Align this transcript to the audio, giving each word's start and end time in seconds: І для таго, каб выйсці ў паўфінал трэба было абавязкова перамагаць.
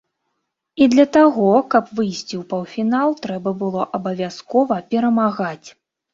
І 0.85 0.85
для 0.93 1.03
таго, 1.17 1.49
каб 1.73 1.85
выйсці 1.99 2.35
ў 2.39 2.39
паўфінал 2.55 3.09
трэба 3.27 3.55
было 3.61 3.85
абавязкова 4.01 4.81
перамагаць. 4.97 5.67